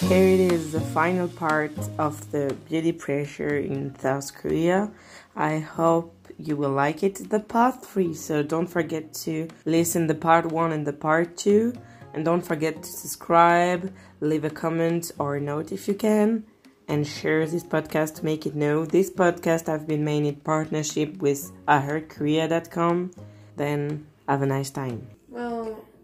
[0.00, 4.92] Here it is, the final part of the beauty pressure in South Korea.
[5.34, 7.28] I hope you will like it.
[7.30, 11.74] The part three, so don't forget to listen the part one and the part two,
[12.14, 16.44] and don't forget to subscribe, leave a comment or a note if you can,
[16.86, 18.86] and share this podcast to make it know.
[18.86, 23.10] This podcast I've been made in partnership with iHeartKorea.com.
[23.56, 25.17] Then have a nice time.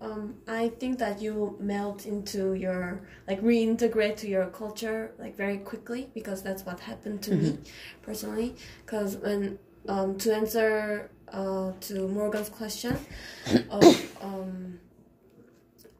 [0.04, 5.58] Um, I think that you melt into your like reintegrate to your culture like very
[5.58, 7.58] quickly because that's what happened to me
[8.02, 8.54] personally.
[8.84, 9.58] Because when
[9.88, 12.98] um, to answer uh, to Morgan's question
[13.70, 14.78] of um,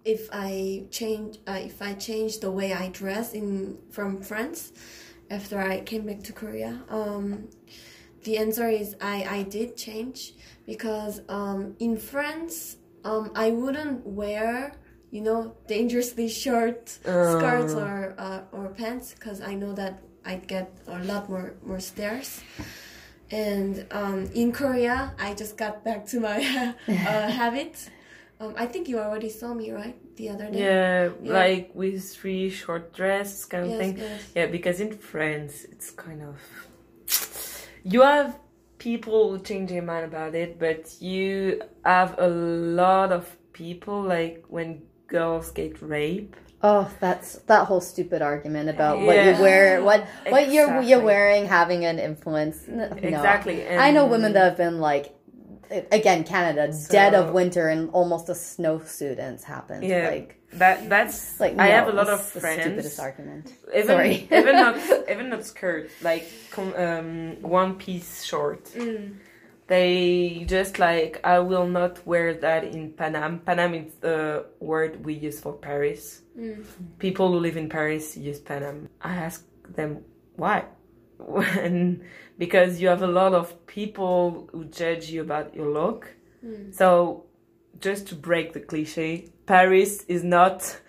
[0.05, 4.73] if I change uh, if I change the way I dress in from France
[5.31, 7.49] after I came back to Korea, um,
[8.25, 10.35] the answer is I I did change
[10.67, 14.73] because um, in France um, I wouldn't wear
[15.11, 20.71] you know dangerously short skirts or uh, or pants because I know that I'd get
[20.89, 22.41] a lot more more stares.
[23.31, 26.39] And um, in Korea, I just got back to my
[26.89, 27.91] uh, habit.
[28.41, 30.59] Um, I think you already saw me right the other day.
[30.61, 31.33] Yeah, Yeah.
[31.33, 33.99] like with three short dress kind of Yes, thing.
[33.99, 34.21] yes.
[34.37, 36.37] Yeah, because in France it's kind of
[37.85, 38.39] you have
[38.85, 44.83] people change their mind about it, but you have a lot of people like when
[45.07, 46.39] girls get raped.
[46.63, 51.47] Oh, that's that whole stupid argument about what you wear, what what you're you're wearing
[51.47, 52.69] having an influence.
[52.69, 52.85] No.
[52.85, 55.14] Exactly, I know women that have been like,
[55.93, 59.85] again, Canada, dead of winter and almost a snowsuit it's happened.
[59.85, 62.63] Yeah, Like, that that's like I no, have a lot of the friends.
[62.63, 63.53] stupidest argument.
[63.75, 64.29] Even Sorry.
[64.31, 64.77] even not
[65.11, 68.65] even not skirt like um, one piece short.
[68.67, 69.17] Mm.
[69.67, 73.41] They just like I will not wear that in Paname.
[73.41, 76.23] Paname is the word we use for Paris.
[76.39, 76.65] Mm.
[76.99, 78.89] People who live in Paris use Paname.
[79.01, 79.45] I ask
[79.75, 80.05] them
[80.37, 80.65] why,
[81.19, 82.03] and
[82.39, 86.15] because you have a lot of people who judge you about your look.
[86.43, 86.71] Hmm.
[86.73, 87.25] So,
[87.81, 90.81] just to break the cliche, Paris is not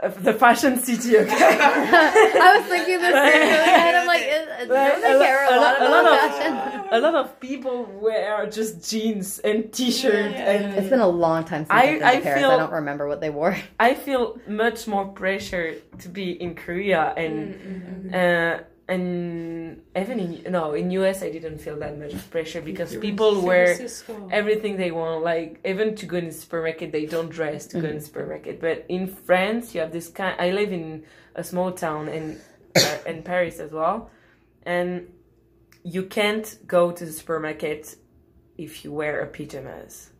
[0.00, 1.16] uh, the fashion city.
[1.18, 1.30] Okay.
[1.36, 5.20] I was thinking the same thing, and I'm like, it, it, Like, don't they lo-
[5.20, 6.52] care a, lo- lot a about lot fashion?
[6.56, 11.44] of a lot of people wear just jeans and t-shirt and It's been a long
[11.44, 12.40] time since I- I've been to I Paris.
[12.40, 13.56] feel- I don't remember what they wore.
[13.78, 19.82] I feel much more pressure to be in Korea and mm, mm, mm, uh, and
[19.96, 23.78] even in no in US I didn't feel that much pressure because people wear
[24.32, 27.88] everything they want like even to go in the supermarket they don't dress to go
[27.88, 31.04] in the supermarket but in France you have this kind I live in
[31.36, 32.40] a small town in
[32.76, 34.10] uh, in Paris as well
[34.64, 35.08] and
[35.84, 37.96] you can't go to the supermarket
[38.58, 40.10] if you wear a pajamas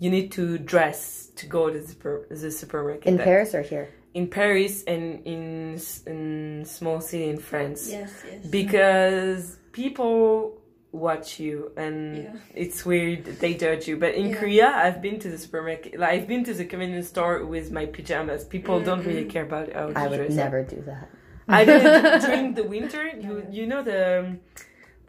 [0.00, 3.62] you need to dress to go to the, super, the supermarket In That- Paris or
[3.62, 3.88] here?
[4.14, 8.46] In Paris and in s- in small city in France Yes, yes.
[8.46, 10.56] because people
[10.92, 12.32] watch you and Yeah.
[12.62, 14.38] it's weird they judge you but in Yeah.
[14.40, 17.86] korea i've been to the supermarket like i've been to the convenience store with my
[17.86, 20.36] pajamas people don't really care about how I would dress up.
[20.46, 21.06] never do that.
[21.46, 24.40] i did it during the winter you you know the um,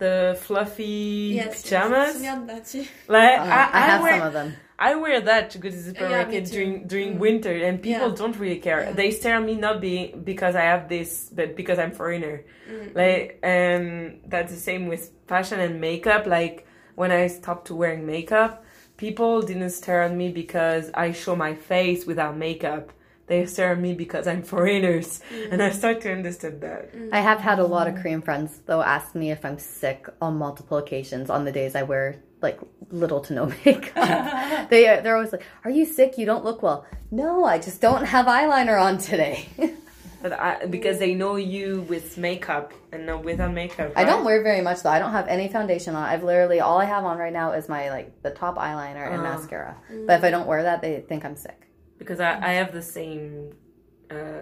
[0.01, 2.21] the fluffy yes, pajamas.
[2.23, 2.75] Yes.
[3.07, 4.55] Like uh, I, I, I, have wear, some of them.
[4.79, 7.19] I wear that to go to the supermarket yeah, uh, during during mm.
[7.19, 8.15] winter, and people yeah.
[8.15, 8.81] don't really care.
[8.81, 8.93] Yeah.
[8.93, 12.43] They stare at me not being because I have this, but because I'm foreigner.
[12.67, 12.95] Mm.
[12.95, 16.25] Like, and that's the same with fashion and makeup.
[16.25, 18.65] Like when I stopped wearing makeup,
[18.97, 22.91] people didn't stare at me because I show my face without makeup.
[23.31, 25.73] They stare at me because I'm foreigners, and I mm.
[25.73, 26.93] start to understand that.
[26.93, 27.13] Mm.
[27.13, 30.35] I have had a lot of Korean friends though ask me if I'm sick on
[30.35, 32.59] multiple occasions on the days I wear like
[32.89, 33.95] little to no makeup.
[34.69, 36.17] they they're always like, "Are you sick?
[36.17, 39.47] You don't look well." No, I just don't have eyeliner on today.
[40.21, 43.93] But I, because they know you with makeup and not without makeup.
[43.95, 44.91] I don't wear very much though.
[44.91, 46.03] I don't have any foundation on.
[46.03, 49.21] I've literally all I have on right now is my like the top eyeliner and
[49.21, 49.23] Oh.
[49.23, 49.77] mascara.
[50.05, 50.25] But if mm.
[50.25, 51.70] I don't wear that, they think I'm sick.
[52.01, 53.53] Because I, I have the same
[54.09, 54.41] uh,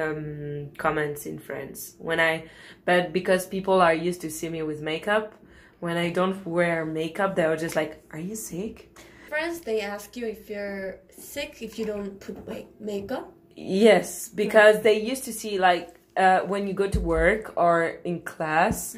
[0.00, 1.96] um, comments in France.
[1.98, 2.44] When I
[2.84, 5.34] but because people are used to see me with makeup
[5.80, 8.96] when I don't wear makeup they're just like are you sick?
[9.28, 13.26] Friends, they ask you if you're sick if you don't put like makeup.
[13.56, 15.86] yes because they used to see like
[16.16, 17.74] uh, when you go to work or
[18.04, 18.96] in class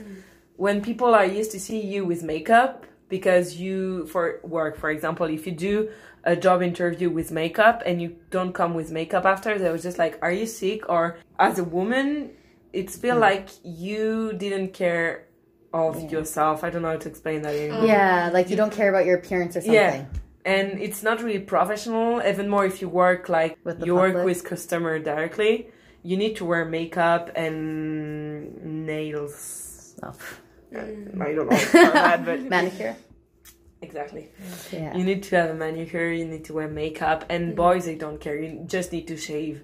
[0.56, 5.26] when people are used to see you with makeup because you for work for example
[5.26, 5.90] if you do
[6.24, 9.98] a job interview with makeup and you don't come with makeup after they was just
[9.98, 10.88] like are you sick?
[10.88, 12.30] Or as a woman
[12.72, 13.20] it's feel mm.
[13.20, 15.26] like you didn't care
[15.72, 16.64] of yourself.
[16.64, 17.84] I don't know how to explain that anymore.
[17.84, 19.74] Yeah, like you don't care about your appearance or something.
[19.74, 20.04] yeah
[20.46, 22.22] and it's not really professional.
[22.22, 25.68] Even more if you work like With you work with customer directly
[26.04, 29.96] you need to wear makeup and nails.
[30.74, 31.22] Oh.
[31.22, 32.96] I don't know for that, but Manicure.
[33.82, 34.28] exactly.
[34.72, 34.96] Yeah.
[34.96, 36.10] You need to have a manicure.
[36.12, 37.56] You need to wear makeup, and mm.
[37.56, 38.36] boys they don't care.
[38.40, 39.62] You just need to shave.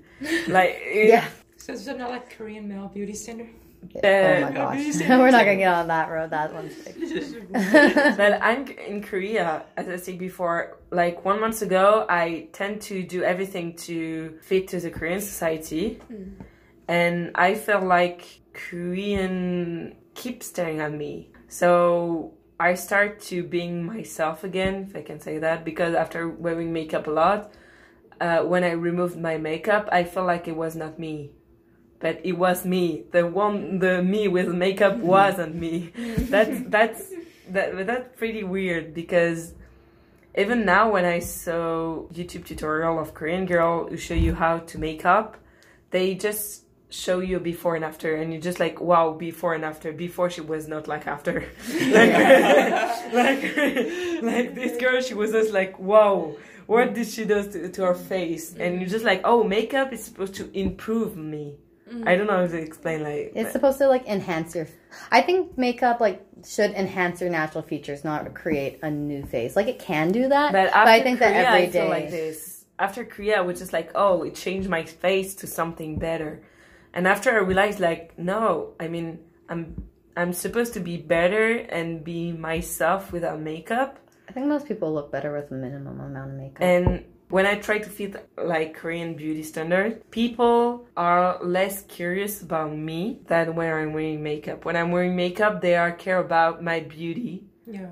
[0.49, 1.27] Like Yeah.
[1.57, 3.51] So is it not like Korean male beauty standard?
[4.05, 4.97] oh my gosh.
[5.09, 6.31] We're not gonna get on that road.
[6.31, 7.53] That one's big.
[7.53, 13.03] but I'm in Korea, as I said before, like one month ago, I tend to
[13.03, 15.99] do everything to fit to the Korean society.
[16.13, 16.33] Mm.
[16.89, 21.31] And I felt like Korean keep staring at me.
[21.49, 26.73] So I start to being myself again, if I can say that, because after wearing
[26.75, 27.53] makeup a lot,
[28.21, 31.31] uh, when I removed my makeup, I felt like it was not me.
[32.01, 33.05] But it was me.
[33.13, 35.93] The one, the me with makeup wasn't me.
[36.35, 37.03] That's that's
[37.49, 39.55] that that's pretty weird because
[40.39, 44.79] even now when I saw YouTube tutorial of Korean girl who show you how to
[44.79, 45.37] make up,
[45.91, 49.93] they just show you before and after and you're just like wow before and after
[49.93, 51.41] before she was not like after
[51.71, 52.13] like
[53.13, 53.43] like
[54.23, 56.35] like this girl she was just like wow
[56.67, 58.81] what did she do to, to her face and mm-hmm.
[58.81, 61.57] you're just like oh makeup is supposed to improve me
[61.89, 62.07] mm-hmm.
[62.09, 64.67] i don't know how to explain like It's supposed to like enhance your.
[65.13, 69.55] I think makeup like should enhance your natural features, not create a new face.
[69.55, 71.89] Like it can do that, But, but, after I think Korea, that every I feel
[71.89, 72.65] like this.
[72.79, 76.43] After Korea, I was just like, oh, it changed my face to something better.
[76.93, 82.05] And after I realized, like, no, I mean, I'm I'm supposed to be better and
[82.05, 83.99] be myself without makeup.
[84.29, 86.63] I think most people look better with a minimum amount of makeup.
[86.63, 92.77] And when I try to fit like Korean beauty standard, people are less curious about
[92.77, 94.65] me than when I'm wearing makeup.
[94.65, 97.45] When I'm wearing makeup, they are care about my beauty.
[97.67, 97.91] Yeah.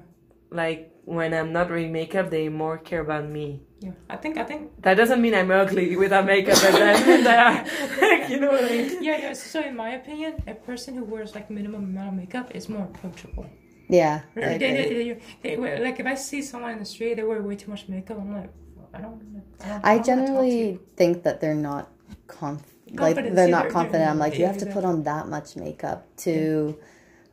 [0.50, 3.62] Like when I'm not wearing makeup, they more care about me.
[3.80, 3.92] Yeah.
[4.10, 7.66] I think I think That doesn't mean I'm ugly without makeup, but that means that
[8.02, 9.02] like, you know what I mean.
[9.02, 9.32] yeah, yeah.
[9.32, 12.84] So in my opinion, a person who wears like minimum amount of makeup is more
[12.90, 13.46] approachable.
[13.88, 14.58] yeah, I They, agree.
[14.58, 17.54] they, they, they wear, like if I see someone in the street, they wear way
[17.56, 18.18] too much makeup.
[18.20, 18.50] I'm like,
[18.94, 19.42] I don't.
[19.62, 21.88] I, don't, I don't wanna to generally think that they're not
[22.26, 24.10] conf- like they're yeah, not confident.
[24.10, 26.76] I'm like, you have to put on that much makeup to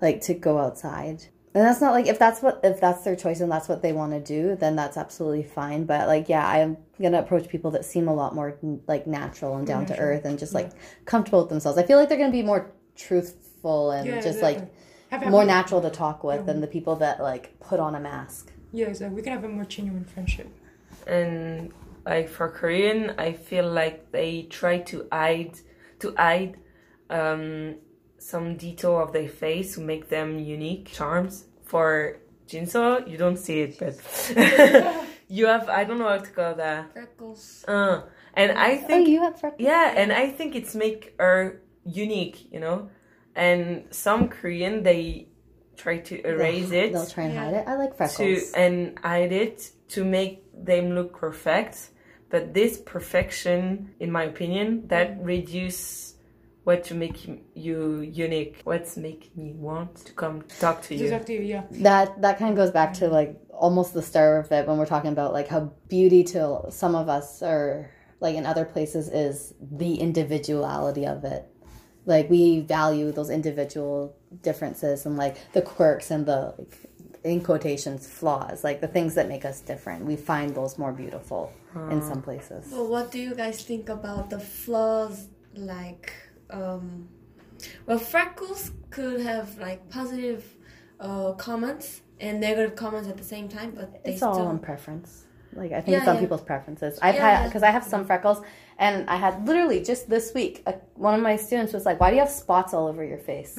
[0.02, 1.24] like to go outside.
[1.56, 3.94] And that's not like if that's what if that's their choice and that's what they
[3.94, 5.86] want to do, then that's absolutely fine.
[5.86, 8.58] But like, yeah, I'm gonna approach people that seem a lot more
[8.88, 10.72] like natural and down to earth and just like
[11.06, 11.78] comfortable with themselves.
[11.78, 14.64] I feel like they're gonna be more truthful and Yeah, just exactly.
[14.64, 14.74] like
[15.12, 18.02] Have, have more natural to talk with than the people that like put on a
[18.02, 18.52] mask.
[18.74, 19.16] Yeah, exactly.
[19.16, 20.50] We can have a more genuine friendship.
[21.08, 21.72] And
[22.06, 25.58] like for Korean, I feel like they try to hide
[26.00, 26.58] to hide
[27.10, 27.76] um,
[28.26, 31.46] some detail of their face to make them unique charms.
[31.64, 32.18] For
[32.48, 33.96] Jinso, you don't see it, but
[35.28, 36.94] you have I don't know how to call that.
[36.94, 37.64] Freckles.
[37.68, 38.02] Uh,
[38.34, 38.84] and I think.
[38.84, 39.62] Oh, think you have freckles.
[39.62, 42.90] Yeah, and I think it's make her unique, you know.
[43.36, 45.28] And some Korean they
[45.78, 47.44] try to erase it They'll try and Yeah.
[47.46, 47.68] hide it.
[47.68, 48.52] I like to freckles.
[48.54, 51.90] and hide it to make them look perfect.
[52.30, 56.15] But this perfection, in my opinion, that reduce
[56.66, 58.56] what to make you- you unique.
[58.64, 61.04] What's making me want to come talk to you?
[61.06, 61.38] Exactly.
[61.54, 61.64] Yeah.
[61.90, 63.32] that that kind of goes back to like
[63.66, 66.42] almost the start of it when we're talking about like how beauty to
[66.82, 67.90] some of us or
[68.20, 69.54] like in other places is
[69.84, 71.44] the individuality of it
[72.14, 73.98] like we value those individual
[74.42, 76.76] differences and like the quirks and the like,
[77.24, 81.52] in quotations flaws like the things that make us different we find those more beautiful
[81.92, 85.28] in some places Well, what do you guys think about the flaws?
[85.56, 86.14] Like,
[86.50, 87.08] um,
[87.86, 90.44] well, freckles could have like positive
[91.00, 94.48] uh, comments and negative comments at the same time, but they it's all still.
[94.48, 96.22] on preference like i think Yeah, it's on yeah.
[96.22, 98.42] people's preferences i've Yeah, had because i have some freckles
[98.78, 102.10] and i had literally just this week a, one of my students was like why
[102.10, 103.58] do you have spots all over your face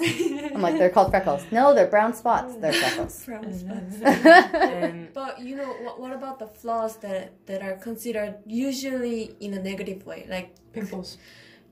[0.55, 3.97] i'm like they're called freckles no they're brown spots they're freckles Brown spots.
[4.03, 5.99] and But you know what?
[5.99, 11.17] What about the flaws that that are considered usually in a negative way, like Pimples.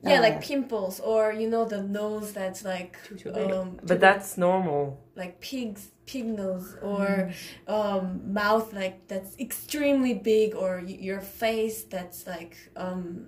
[0.05, 3.51] Yeah, Uh, like pimples, or you know the nose that's like Too, too big.
[3.51, 4.81] um, but that's normal.
[5.15, 7.31] like pig's pig nose or
[7.67, 8.05] um,
[8.41, 13.27] mouth like that's extremely big or y- your face that's like um,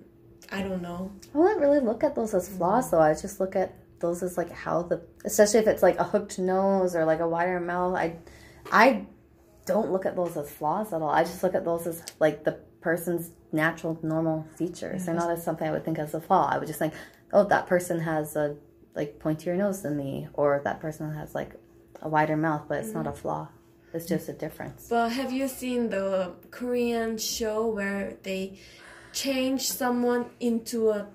[0.52, 1.10] I don't know.
[1.34, 3.70] i wouldn't really look at those as flaws though i just look at
[4.00, 7.28] those as like how the especially if it's like a hooked nose or like a
[7.28, 8.14] wider mouth i
[8.70, 9.04] i
[9.66, 12.44] don't look at those as flaws at all i just look at those as like
[12.44, 15.06] the person's natural normal features.
[15.06, 16.48] They're not as something i would think as a flaw.
[16.50, 16.94] I would just think
[17.32, 18.56] oh that person has a
[18.94, 21.54] like pointier nose than me or that person has like
[22.02, 23.48] a wider mouth but it's not a flaw.
[23.94, 24.86] It's just a difference.
[24.90, 28.58] But have you seen the Korean show where they
[29.12, 31.08] change someone into a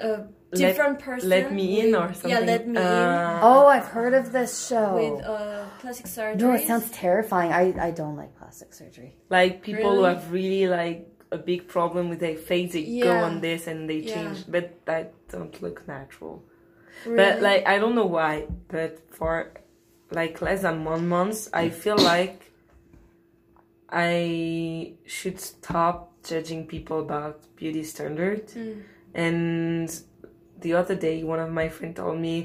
[0.00, 1.28] a different person.
[1.28, 2.30] Let me in or something.
[2.30, 4.94] Yeah, let me Uh, Oh, I've heard of this show.
[4.94, 6.40] with uh, plastic surgery.
[6.42, 7.50] no, it sounds terrifying.
[7.62, 9.10] I, I don't like plastic surgery.
[9.38, 11.00] like people who have really like
[11.38, 14.14] a big problem with their face, they go on this and they Yeah.
[14.14, 16.34] change, but that don't look natural.
[17.04, 17.16] Really?
[17.20, 18.34] But like I don't know why,
[18.68, 19.32] but for
[20.20, 22.38] like less than one month, I feel like
[23.88, 28.46] I should stop judging people about beauty standard.
[28.48, 28.82] Mm.
[29.14, 29.88] And
[30.60, 32.36] the other day, one of my friends told me,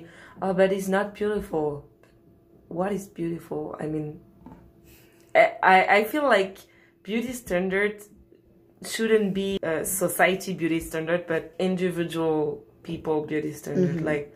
[0.41, 1.67] "Oh, but it's not beautiful."
[2.67, 3.75] What is beautiful?
[3.79, 4.19] I mean,
[5.35, 6.57] I I feel like
[7.03, 8.03] beauty standard
[8.85, 13.97] shouldn't be a society beauty standard, but individual people beauty standard.
[13.97, 14.05] Mm-hmm.
[14.05, 14.33] Like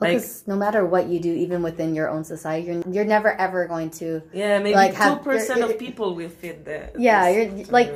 [0.00, 3.32] Well, Like- no matter what you do, even within your own society, you're, you're never
[3.38, 4.22] ever going to.
[4.32, 6.90] Yeah, maybe Like, two percent of people will fit the.
[6.98, 7.94] Yeah, you're like,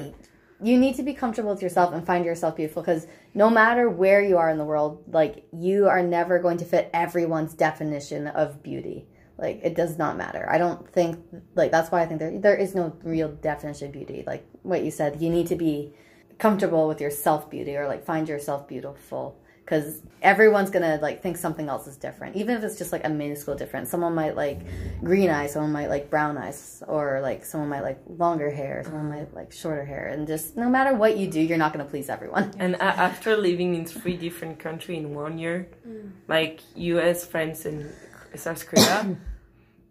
[0.63, 4.23] you need to be comfortable with yourself and find yourself beautiful because no matter where
[4.23, 8.63] you are in the world, like, you are never going to fit everyone's definition of
[8.63, 9.07] beauty.
[9.39, 10.47] Like, it does not matter.
[10.51, 13.93] I don't think, like, that's why I think there, there is no real definition of
[13.93, 14.25] beauty.
[14.27, 15.93] Like, what you said, you need to be
[16.39, 19.39] comfortable with your self beauty or, like, find yourself beautiful.
[19.65, 22.37] Because everyone's gonna like think something else is different.
[22.37, 23.91] Even if it's just like a minuscule difference.
[23.91, 24.61] Someone might like
[25.01, 29.11] green eyes someone might like brown eyes or like someone might like longer hair someone
[29.11, 30.07] might like shorter hair.
[30.09, 32.55] And just no matter what you do you're not gonna please everyone.
[32.59, 36.13] And after living in three different countries in one year, mm.
[36.29, 37.93] like US, France, and
[38.35, 39.17] South Korea,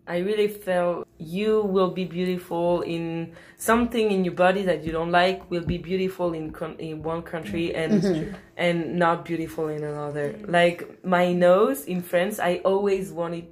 [0.07, 5.11] I really felt you will be beautiful in something in your body that you don't
[5.11, 8.05] like will be beautiful in con- in one country mm-hmm.
[8.05, 10.39] and and not beautiful in another.
[10.47, 13.47] Like my nose in France, I always wanted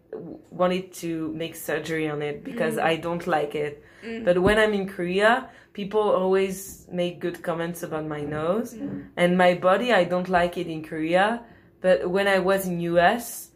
[0.49, 2.87] wanted to make surgery on it because mm-hmm.
[2.87, 3.83] I don't like it.
[4.05, 4.23] Mm.
[4.23, 9.07] But when I'm in Korea, people always make good comments about my nose mm.
[9.17, 9.91] and my body.
[9.91, 11.41] I don't like it in Korea,
[11.81, 13.51] but when I was in US,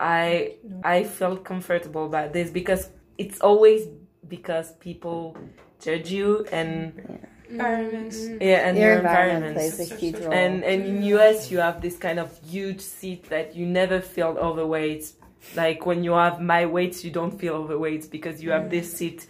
[0.00, 2.88] I I felt comfortable about this because
[3.18, 3.86] it's always
[4.26, 5.36] because people
[5.80, 8.16] judge you and Environments.
[8.18, 8.42] Mm-hmm.
[8.42, 9.76] yeah and your your environment environments.
[9.76, 13.28] plays a huge role And and in US you have this kind of huge seat
[13.28, 15.12] that you never feel overweight.
[15.56, 18.96] Like when you have my weight, you don't feel overweight because you have this mm.
[18.96, 19.26] seat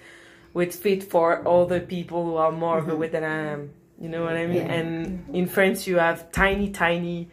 [0.53, 2.91] with fit for all the people who are more mm-hmm.
[2.91, 3.71] overweight than I am.
[3.99, 4.67] You know what I mean?
[4.67, 4.73] Yeah.
[4.73, 7.29] And in France you have tiny, tiny.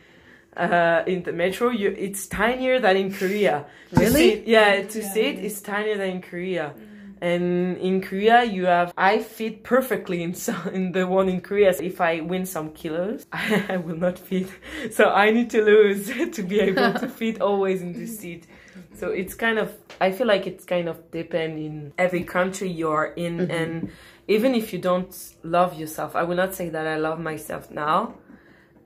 [0.57, 3.65] Uh, in the metro, you it's tinier than in Korea.
[3.91, 4.29] Really?
[4.31, 5.13] sit- yeah, to Yeah.
[5.13, 6.73] sit is tinier than in Korea.
[7.21, 11.73] And in Korea, you have I fit perfectly in so, in the one in Korea.
[11.73, 14.49] So if I win some kilos, I, will not fit.
[14.91, 18.47] So I need to lose to be able to fit always in the seat.
[18.95, 22.89] So it's kind of I feel like it's kind of depend in every country you
[22.89, 23.91] are in, and
[24.27, 28.15] even if you don't love yourself, I will not say that I love myself now.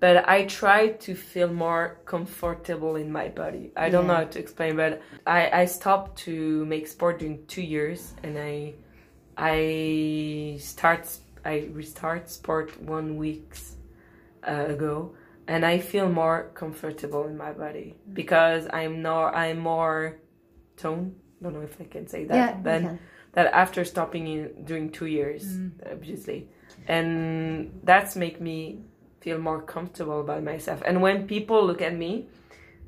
[0.01, 3.72] But I try to feel more comfortable in my body.
[3.77, 7.62] I don't know how to explain, but I, I stopped to make sport during two
[7.62, 8.74] years, and I
[9.38, 11.08] I start
[11.46, 13.75] I restart sport one weeks
[14.48, 15.13] uh, ago,
[15.48, 20.20] and I feel more comfortable in my body because I'm not I'm more
[20.77, 21.15] toned.
[21.43, 22.36] Don't know if I can say that.
[22.36, 23.00] yeah Then
[23.34, 25.46] that after stopping in during two years,
[25.91, 26.50] obviously,
[26.88, 28.86] and that's make me
[29.21, 30.81] feel more comfortable about myself.
[30.85, 32.25] And when people look at me,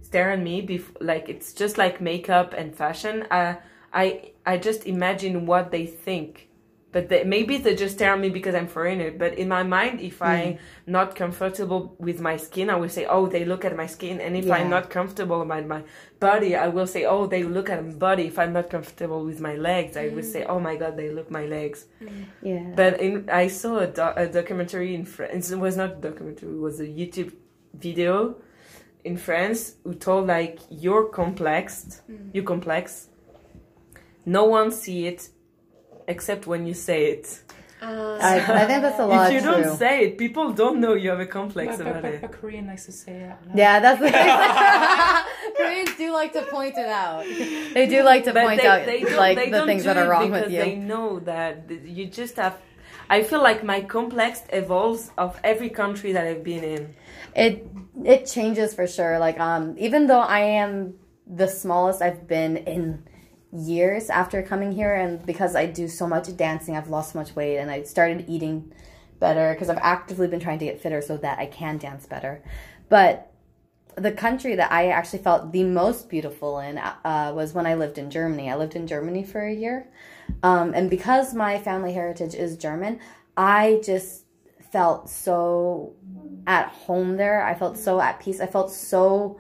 [0.01, 3.25] stare at me, bef- like it's just like makeup and fashion.
[3.31, 3.57] I
[3.93, 6.49] I I just imagine what they think.
[6.93, 9.09] But they, maybe they just stare at me because I'm foreigner.
[9.09, 10.59] But in my mind, if I'm mm.
[10.85, 14.38] not comfortable with my skin, I will say, "Oh, they look at my skin." And
[14.38, 14.57] if Yeah.
[14.57, 15.81] I'm not comfortable about my
[16.19, 19.39] body, I will say, "Oh, they look at my body." If I'm not comfortable with
[19.41, 20.33] my legs, I will mm.
[20.33, 22.25] say, "Oh my God, they look my legs." Mm.
[22.43, 25.51] yeah But in, I saw a, do- a documentary in France.
[25.51, 26.50] It was not a documentary.
[26.59, 27.33] It was a YouTube
[27.73, 28.35] video
[29.03, 32.01] in France who told like you're complex.
[32.33, 33.09] You complex.
[34.25, 35.29] No one see it
[36.07, 37.39] except when you say it.
[37.81, 40.79] Uh, I, I think that's a lot if you true don't say it, people don't
[40.79, 42.22] know you have a complex But, but, about but, it.
[42.22, 43.29] but Korean likes to say it.
[43.31, 43.57] out loud.
[43.57, 44.00] yeah that's
[45.57, 47.25] Koreans do like to point it out
[47.74, 50.31] they do like to But point they, out they like the things that are wrong
[50.31, 52.55] because with you They know that you just have.
[53.10, 56.95] I feel like my complex evolves of every country that I've been in.
[57.36, 57.67] it
[58.05, 60.95] it changes for sure like um even though i am
[61.41, 63.03] the smallest i've been in
[63.53, 67.36] years after coming here and because i do so much dancing i've lost so much
[67.36, 68.72] weight and i started eating
[69.19, 72.43] better because i've actively been trying to get fitter so that i can dance better
[72.89, 73.31] but
[73.95, 77.98] the country that i actually felt the most beautiful in uh, was when i lived
[77.98, 79.88] in germany i lived in germany for a year
[80.41, 83.00] um, and because my family heritage is german
[83.38, 84.24] i just
[84.74, 85.93] felt so
[86.48, 87.45] at home there.
[87.45, 88.41] I felt so at peace.
[88.41, 89.39] I felt so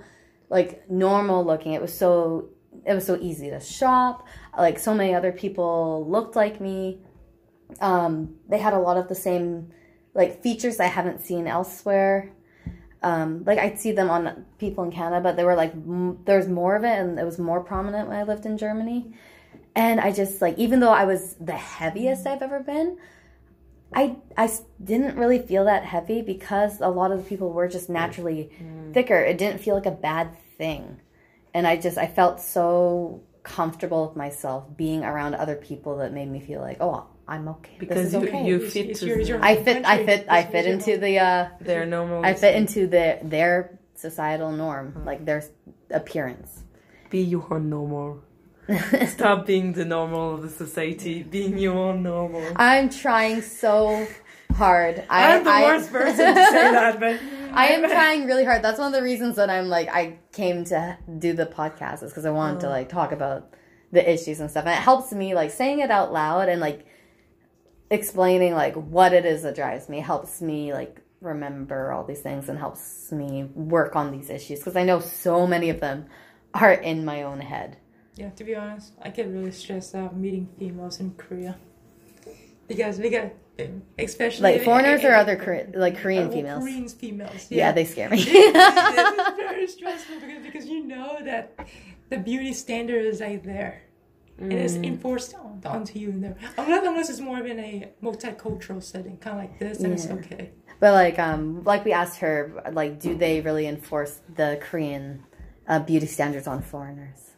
[0.49, 1.73] like normal looking.
[1.73, 2.49] It was so
[2.85, 4.27] it was so easy to shop.
[4.57, 6.99] Like so many other people looked like me.
[7.81, 9.71] Um, they had a lot of the same
[10.13, 12.31] like features I haven't seen elsewhere.
[13.01, 16.47] Um, like I'd see them on people in Canada, but they were like m- there's
[16.47, 19.13] more of it, and it was more prominent when I lived in Germany.
[19.75, 22.97] And I just like even though I was the heaviest I've ever been,
[23.93, 24.49] I I
[24.81, 28.93] didn't really feel that heavy because a lot of the people were just naturally mm.
[28.93, 29.17] thicker.
[29.17, 31.01] It didn't feel like a bad thing,
[31.53, 36.29] and I just I felt so comfortable with myself being around other people that made
[36.29, 38.45] me feel like oh I'm okay because you, okay.
[38.45, 41.85] you fit it's, it's your, I fit I fit I fit into the uh their
[41.85, 45.05] normal I fit into the their societal norm mm.
[45.05, 45.43] like their
[45.91, 46.63] appearance
[47.09, 48.23] be your normal
[49.07, 52.53] Stop being the normal of the society, being your normal.
[52.55, 54.07] I'm trying so
[54.53, 55.03] hard.
[55.09, 57.19] I, am the I, worst person to say that, but
[57.53, 58.63] I am trying really hard.
[58.63, 62.11] That's one of the reasons that I'm like I came to do the podcast is
[62.11, 62.61] because I wanted oh.
[62.61, 63.53] to like talk about
[63.91, 66.85] the issues and stuff, and it helps me like saying it out loud and like
[67.89, 72.49] explaining like what it is that drives me helps me like remember all these things
[72.49, 76.07] and helps me work on these issues because I know so many of them
[76.53, 77.77] are in my own head.
[78.15, 81.57] Yeah, to be honest, I get really stressed out meeting females in Korea
[82.67, 83.37] because we get
[83.99, 86.63] especially like foreigners or other Korean, like Korean females.
[86.63, 87.47] Korean females.
[87.49, 87.57] Yeah.
[87.57, 88.17] yeah, they scare me.
[88.25, 91.57] it's very stressful because, because you know that
[92.09, 93.83] the beauty standard is like there.
[94.41, 94.51] Mm.
[94.51, 94.85] It is mm.
[94.85, 96.35] enforced on, onto you there.
[96.57, 99.93] Unless, unless it's more of in a multicultural setting, kind of like this, and yeah.
[99.93, 100.51] it's okay.
[100.79, 105.23] But like, um, like we asked her, like, do they really enforce the Korean
[105.67, 107.32] uh, beauty standards on foreigners?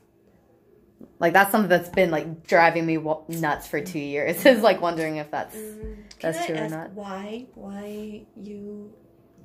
[1.20, 2.98] Like that's something that's been like driving me
[3.30, 4.46] nuts for two years.
[4.46, 5.98] Is like wondering if that's mm.
[6.20, 6.92] that's Can true I or not.
[6.92, 8.94] Why why you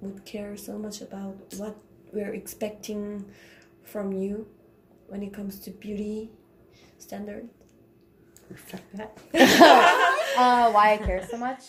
[0.01, 1.77] would care so much about what
[2.13, 3.25] we're expecting
[3.85, 4.49] from you
[5.07, 6.31] when it comes to beauty
[6.99, 7.49] standard?
[8.75, 11.63] uh, why I care so much?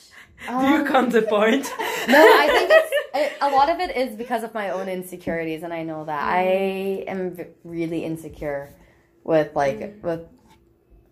[0.48, 1.72] Um, Do you come to point?
[2.08, 5.62] no, I think it's, it, a lot of it is because of my own insecurities,
[5.62, 6.26] and I know that mm.
[6.26, 6.42] I
[7.08, 8.74] am really insecure
[9.24, 10.02] with like mm.
[10.02, 10.22] with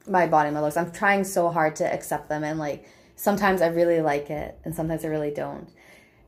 [0.07, 0.77] my body, my looks.
[0.77, 4.73] I'm trying so hard to accept them, and like sometimes I really like it, and
[4.73, 5.69] sometimes I really don't.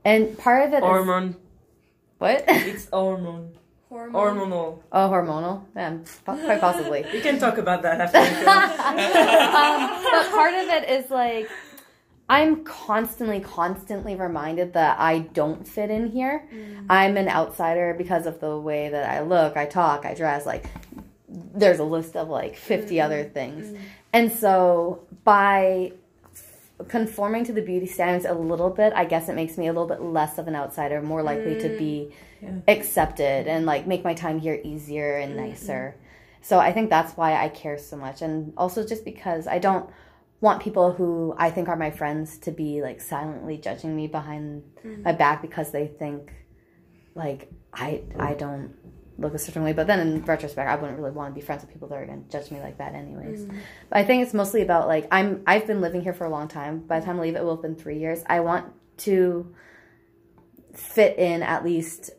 [0.04, 1.30] And part of it hormone.
[1.30, 1.36] Is,
[2.18, 2.44] what?
[2.48, 3.54] It's hormone.
[3.92, 4.82] Hormonal.
[4.94, 5.66] Oh, hormonal.
[5.76, 7.06] Yeah, quite possibly.
[7.12, 8.18] we can talk about that after.
[8.20, 11.50] um, but part of it is like
[12.30, 16.48] I'm constantly, constantly reminded that I don't fit in here.
[16.54, 16.86] Mm.
[16.90, 20.46] I'm an outsider because of the way that I look, I talk, I dress.
[20.46, 20.68] Like
[21.32, 23.06] there's a list of like 50 mm-hmm.
[23.06, 23.68] other things.
[23.68, 23.84] Mm-hmm.
[24.14, 25.94] And so by
[26.88, 29.88] conforming to the beauty standards a little bit, I guess it makes me a little
[29.88, 31.62] bit less of an outsider, more likely mm.
[31.62, 32.52] to be yeah.
[32.68, 35.50] accepted and like make my time here easier and mm-hmm.
[35.50, 35.96] nicer.
[36.42, 38.22] So I think that's why I care so much.
[38.22, 39.90] And also just because I don't
[40.42, 44.64] want people who I think are my friends to be like silently judging me behind
[44.84, 45.04] mm.
[45.04, 46.34] my back because they think
[47.14, 48.74] like I I don't
[49.22, 49.74] look a certain way.
[49.74, 52.06] But then in retrospect, I wouldn't really want to be friends with people that are
[52.06, 53.42] going to judge me like that, anyways.
[53.42, 53.58] Mm.
[53.90, 56.48] But I think it's mostly about like I'm I've been living here for a long
[56.48, 56.80] time.
[56.80, 58.24] By the time I leave, it will have been three years.
[58.28, 59.54] I want to
[60.74, 62.12] fit in at least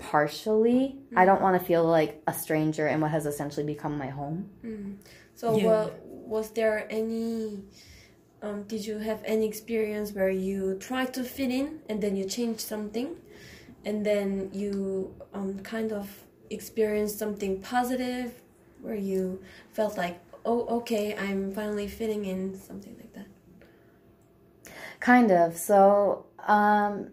[0.00, 0.98] partially.
[1.12, 1.18] Mm.
[1.18, 4.50] I don't want to feel like a stranger in what has essentially become my home.
[4.64, 4.96] Mm.
[5.34, 5.88] So, yeah.
[6.02, 7.62] was there any?
[8.42, 12.26] Um, did you have any experience where you tried to fit in and then you
[12.26, 13.16] changed something,
[13.84, 18.34] and then you um, kind of experienced something positive
[18.80, 19.40] where you
[19.72, 23.26] felt like oh okay i'm finally fitting in something like that?
[25.00, 25.56] Kind of.
[25.56, 27.10] So um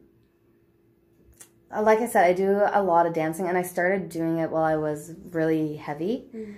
[1.81, 4.63] like i said i do a lot of dancing and i started doing it while
[4.63, 6.27] i was really heavy.
[6.35, 6.55] Mm.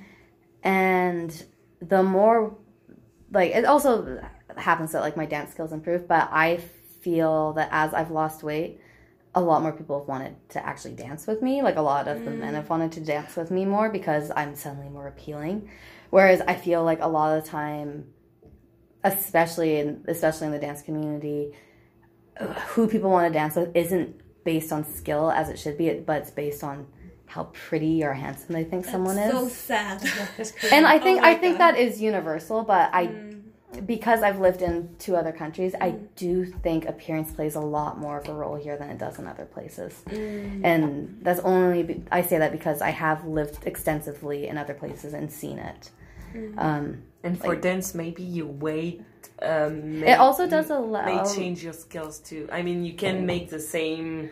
[0.63, 1.43] and
[1.81, 2.57] the more
[3.31, 4.21] like it also
[4.57, 6.57] happens that like my dance skills improve but i
[7.01, 8.79] feel that as i've lost weight
[9.35, 11.61] a lot more people have wanted to actually dance with me.
[11.61, 12.25] Like a lot of mm.
[12.25, 12.55] the men mm.
[12.55, 15.69] have wanted to dance with me more because I'm suddenly more appealing.
[16.09, 18.05] Whereas I feel like a lot of the time,
[19.03, 21.51] especially in especially in the dance community,
[22.69, 26.21] who people want to dance with isn't based on skill as it should be, but
[26.21, 26.87] it's based on
[27.25, 29.31] how pretty or handsome they think That's someone is.
[29.31, 30.01] So sad.
[30.71, 31.73] and I think oh I think God.
[31.73, 33.34] that is universal, but I mm
[33.85, 35.83] because I've lived in two other countries, mm.
[35.83, 39.19] I do think appearance plays a lot more of a role here than it does
[39.19, 40.01] in other places.
[40.07, 40.61] Mm.
[40.63, 45.31] And that's only, I say that because I have lived extensively in other places and
[45.31, 45.89] seen it.
[46.57, 49.01] Um, And for Like- dance, maybe you wait.
[49.41, 52.47] Um, it also does a lot may change your skills too.
[52.51, 54.29] I mean, you can make the same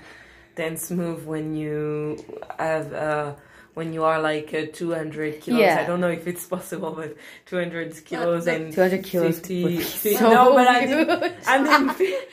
[0.56, 2.18] dance move when you
[2.60, 3.34] have uh,
[3.74, 5.60] when you are like uh, 200 kilos.
[5.62, 5.80] Yeah.
[5.82, 7.16] I don't know if it's possible, but
[7.48, 11.34] 200 kilos but- and 200 kilos 50 would be fi- so no, but I mean.
[11.48, 11.58] I
[11.98, 12.16] mean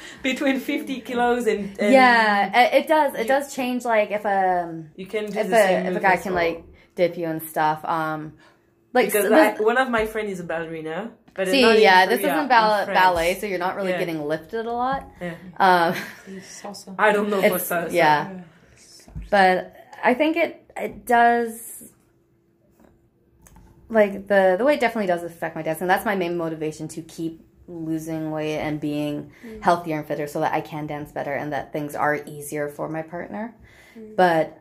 [0.22, 3.14] between 50 kilos and, and yeah, it, it does.
[3.14, 3.84] It you- does change.
[3.84, 6.44] Like if a you can do if the same a if a guy can well.
[6.44, 7.84] like dip you and stuff.
[7.84, 8.34] Um,
[8.92, 11.12] like because so I, one of my friends is a ballerina.
[11.32, 14.00] But see, yeah, this isn't in ball- ballet, so you're not really Yeah.
[14.00, 15.08] getting lifted a lot.
[15.22, 15.34] Yeah.
[15.58, 15.94] Um,
[16.98, 17.92] I don't know for It's- salsa.
[17.92, 18.40] yeah.
[19.30, 21.92] but I think it it does
[23.88, 27.02] like the the weight definitely does affect my dance and That's my main motivation to
[27.02, 29.30] keep losing weight and being
[29.62, 32.88] healthier and fitter so that I can dance better and that things are easier for
[32.88, 33.54] my partner.
[34.16, 34.60] But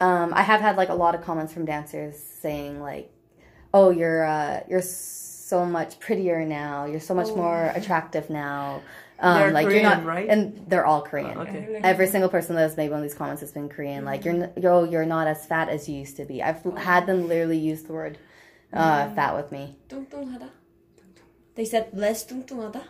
[0.00, 3.12] um, I have had like a lot of comments from dancers saying like,
[3.74, 6.84] "Oh, you're uh, you're so much prettier now.
[6.84, 7.36] You're so much Oh.
[7.36, 8.82] more attractive now."
[9.19, 10.27] Um, They're like Korean, you're not, right?
[10.27, 11.37] and they're all Korean.
[11.37, 11.79] Okay.
[11.83, 14.03] Every single person that has made one of these comments has been Korean.
[14.03, 16.43] Like you're, n- yo, you're not as fat as you used to be.
[16.43, 18.17] I've had them literally use the word
[18.73, 19.77] uh, fat with me.
[19.87, 20.49] 뚱뚱하다.
[21.55, 22.81] They said less 뚱뚱하다.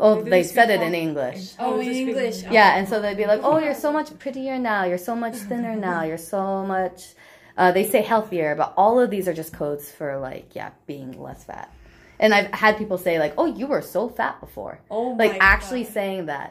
[0.00, 1.54] Oh, Maybe they they said speak it in all- English.
[1.58, 2.42] Oh, is in this big- English.
[2.52, 4.84] Yeah, and so they'd be like, "Oh, you're so much prettier now.
[4.84, 6.02] You're so much thinner now.
[6.04, 7.14] You're so much."
[7.56, 11.20] Uh, they say healthier, but all of these are just codes for like, yeah, being
[11.20, 11.72] less fat.
[12.23, 15.83] And I've had people say like, "Oh, you were so fat before," Oh like actually
[15.83, 15.93] God.
[15.97, 16.49] saying that,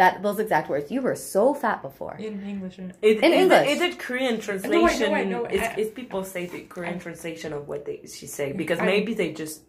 [0.00, 0.90] that those exact words.
[0.90, 2.16] You were so fat before.
[2.18, 2.74] In English.
[2.80, 2.92] right?
[3.02, 3.68] It, In is English.
[3.68, 5.12] It, is it Korean no, translation?
[5.12, 8.46] wait, no, is, I- is people say the Korean translation of what they she say
[8.52, 9.62] mm, because I- maybe they just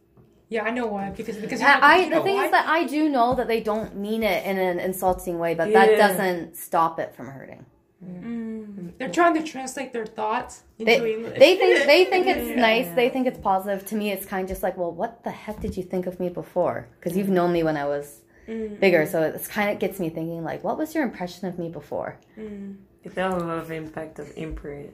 [0.49, 1.11] Yeah, I know why.
[1.19, 2.45] Because because I, I you know the thing why?
[2.45, 5.71] is that I do know that they don't mean it in an insulting way, but
[5.77, 7.65] that doesn't stop it from hurting.
[8.03, 8.97] Mm.
[8.99, 11.39] they're trying to translate their thoughts into They, English.
[11.39, 12.55] they think they think it's Yeah.
[12.55, 12.87] nice.
[12.95, 13.85] They think it's positive.
[13.87, 16.19] To me, it's kind of just like, well, what the heck did you think of
[16.19, 16.87] me before?
[16.99, 18.79] Because you've known me when I was Mm.
[18.79, 21.67] bigger, so it's kind of gets me thinking like, what was your impression of me
[21.69, 22.17] before?
[22.39, 22.75] Mm.
[23.03, 24.93] it has a lot of impact of imprint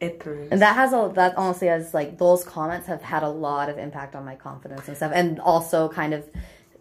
[0.00, 0.48] appearance.
[0.52, 3.78] And that has a that honestly has like those comments have had a lot of
[3.78, 6.28] impact on my confidence and stuff, and also kind of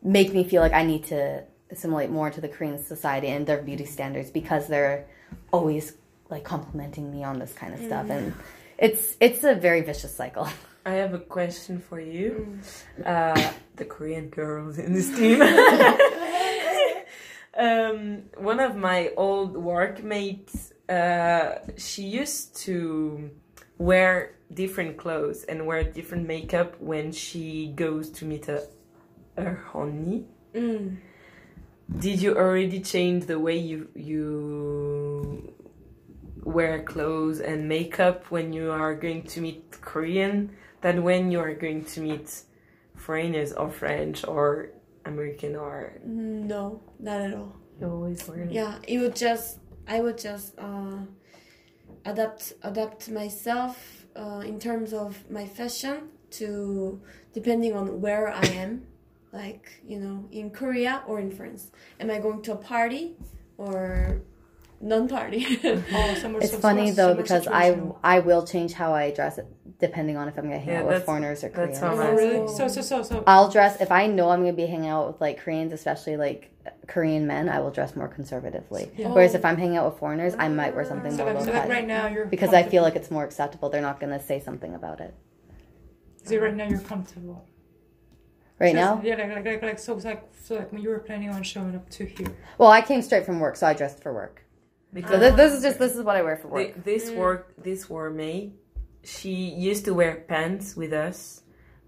[0.04, 3.62] make me feel like I need to assimilate more into the Korean society and their
[3.62, 5.06] beauty standards because they're
[5.52, 5.94] always
[6.30, 8.34] like complimenting me on this kind of stuff, and
[8.78, 10.48] it's it's a very vicious cycle.
[10.86, 12.60] I have a question for you,
[13.00, 13.06] Mm.
[13.06, 15.42] uh, the Korean girls in this team.
[17.58, 23.30] um, one of my old workmates, uh, she used to
[23.78, 28.64] wear different clothes and wear different makeup when she goes to meet a,
[29.38, 30.24] her honey.
[30.56, 30.98] Mm.
[32.00, 35.17] Did you already change the way you you
[36.56, 40.38] wear clothes and makeup when you are going to meet Korean
[40.82, 42.28] than when you are going to meet
[42.96, 44.46] foreigners or French or
[45.06, 47.52] American or No, not at all.
[47.80, 48.48] you always wear?
[48.50, 51.00] Yeah, it would just I would just uh,
[52.06, 55.98] adapt adapt myself uh, in terms of my fashion
[56.40, 57.00] to
[57.34, 58.72] depending on where I am,
[59.32, 61.72] like you know in Korea or in France.
[62.00, 63.16] Am I going to a party
[63.58, 64.22] or
[64.82, 65.60] non-party?
[65.64, 67.80] Oh, It's so- funny so- though somewhere because I.
[68.04, 69.48] I will change how I dress it
[69.80, 71.80] depending on if I'm gonna hang Yeah, out with foreigners or Koreans.
[71.80, 72.48] how Oh, I- really?
[72.48, 73.24] So so so so.
[73.28, 76.52] I'll dress if I know I'm gonna be hanging out with like Koreans, especially like
[76.88, 77.48] Korean men.
[77.50, 78.92] I will dress more conservatively.
[78.98, 79.08] Yeah.
[79.10, 79.14] Oh.
[79.14, 81.46] Whereas if I'm hanging out with foreigners, I might wear something So more like, low
[81.46, 82.84] so like cut right now you're because I feel comfortable.
[82.84, 83.70] like it's more acceptable.
[83.70, 85.14] They're not gonna say something about it.
[86.24, 87.46] So right now you're comfortable.
[88.60, 91.00] Right So- now, Yeah, like, like, like, like, so like, so like when you were
[91.00, 92.36] planning on showing up to here.
[92.58, 94.42] well, I came straight from work, so I dressed for work.
[94.94, 96.76] So Because this, this is just this is what I wear for thi- mm.
[96.76, 96.84] work.
[96.86, 98.54] this work this war May,
[99.04, 99.32] she
[99.70, 101.42] used to wear pants with us,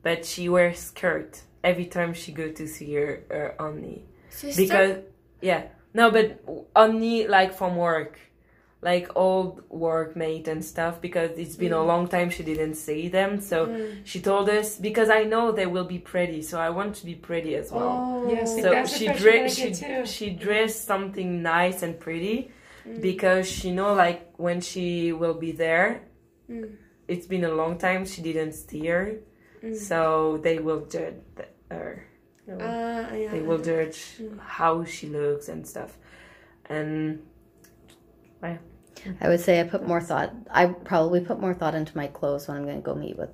[0.03, 4.05] but she wears skirt every time she go to see her, her honey.
[4.29, 4.61] Sister?
[4.61, 4.97] because
[5.41, 6.41] yeah no but
[6.75, 8.19] only like from work
[8.81, 11.87] like old workmate and stuff because it's been a mm.
[11.87, 14.05] long time she didn't see them so Mm.
[14.05, 17.15] she told us because i know they will be pretty so i want to be
[17.15, 18.29] pretty as well Oh.
[18.31, 22.51] Yes, so that's she fashion dressed she, get she dressed something nice and pretty
[22.89, 23.01] Mm.
[23.01, 26.01] because she know like when she will be there
[26.49, 26.75] Mm.
[27.07, 29.21] it's been a long time she didn't steer
[29.63, 29.75] Mm.
[29.75, 31.21] so they will judge
[31.69, 32.05] her
[32.47, 33.29] you know Ah, yeah.
[33.31, 34.39] they will judge Mm.
[34.39, 35.97] how she looks and stuff
[36.65, 37.21] and
[39.21, 40.33] I would say I put more thought.
[40.51, 43.29] I probably put more thought into my clothes when I'm gonna go meet with,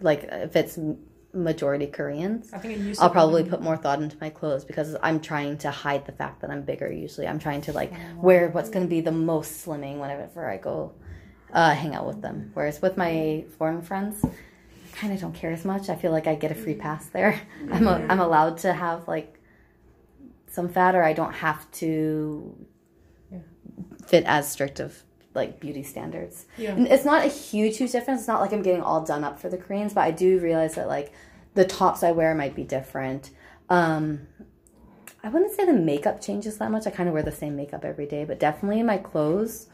[0.00, 0.98] like if it's m-
[1.36, 2.52] majority Koreans.
[2.52, 5.58] I think it used I'll probably put more thought into my clothes because I'm trying
[5.58, 6.90] to hide the fact that I'm bigger.
[6.90, 10.56] Usually, I'm trying to like wear what's going to be the most slimming whenever I
[10.56, 10.94] go
[11.52, 12.50] uh, hang out with them.
[12.54, 15.88] Whereas with my foreign friends, I kind of don't care as much.
[15.88, 17.40] I feel like I get a free pass there.
[17.70, 19.38] I'm a, I'm allowed to have like
[20.48, 22.66] some fat, or I don't have to
[24.06, 25.02] fit as strict of
[25.36, 26.46] like beauty standards.
[26.56, 26.72] Yeah.
[26.72, 28.22] And it's not a huge, huge difference.
[28.22, 30.74] It's not like I'm getting all done up for the Koreans, but I do realize
[30.74, 31.12] that like
[31.54, 33.30] the tops I wear might be different.
[33.68, 34.26] Um,
[35.22, 36.86] I wouldn't say the makeup changes that much.
[36.86, 39.68] I kind of wear the same makeup every day, but definitely my clothes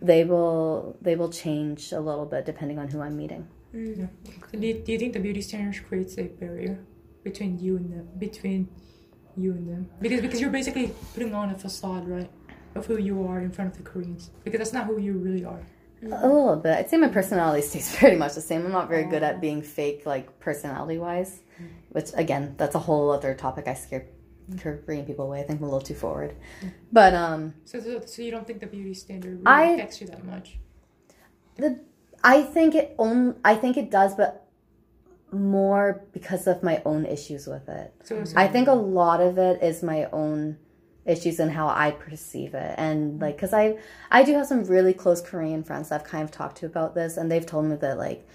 [0.00, 3.48] they will they will change a little bit depending on who I'm meeting.
[3.72, 4.06] Yeah.
[4.52, 6.78] So do, you, do you think the beauty standards creates a barrier
[7.24, 8.08] between you and them?
[8.18, 8.68] Between
[9.36, 12.30] you and them, because because you're basically putting on a facade, right,
[12.74, 15.44] of who you are in front of the Koreans, because that's not who you really
[15.44, 15.60] are.
[16.02, 16.76] A little bit.
[16.76, 18.64] I'd say my personality stays pretty much the same.
[18.64, 19.38] I'm not very good at oh.
[19.38, 21.40] being fake, like personality wise.
[21.60, 21.68] Mm.
[21.90, 23.68] Which again, that's a whole other topic.
[23.68, 24.06] I scare
[24.50, 24.84] mm.
[24.84, 25.40] Korean people away.
[25.40, 26.36] I think I'm a little too forward.
[26.62, 26.72] Mm.
[26.92, 30.06] But um, So, so, so you don't think the beauty standard really I- affects you
[30.08, 30.58] that much?
[31.56, 31.80] the
[32.22, 34.48] I think it only I think it does, but
[35.30, 37.92] more because of my own issues with it.
[38.02, 40.56] So, so I think a lot of it is my own
[41.06, 43.78] issues and how I perceive it, and like because I
[44.10, 46.94] I do have some really close Korean friends that I've kind of talked to about
[46.94, 48.26] this, and they've told me that like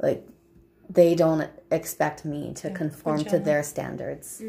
[0.00, 0.26] like
[0.88, 4.42] they don't expect me to conform to their standards.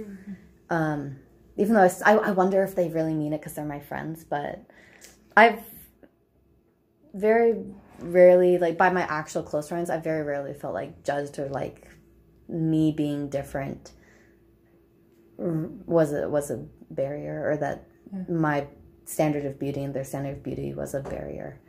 [0.69, 1.17] Um,
[1.55, 4.59] even though I, I wonder if they really mean it because they're my friends, but
[5.37, 5.61] I've
[7.13, 7.63] very
[7.99, 11.87] rarely like by my actual close friends, I've very rarely felt like judged or like
[12.47, 13.91] me being different.
[15.39, 17.87] R- was a was a barrier or that
[18.29, 18.67] my
[19.05, 21.59] standard of beauty and their standard of beauty was a barrier.